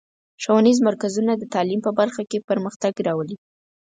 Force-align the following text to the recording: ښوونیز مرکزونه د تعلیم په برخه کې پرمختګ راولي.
ښوونیز 0.41 0.77
مرکزونه 0.87 1.31
د 1.37 1.43
تعلیم 1.53 1.79
په 1.83 1.91
برخه 1.99 2.21
کې 2.29 2.45
پرمختګ 2.49 2.93
راولي. 3.07 3.37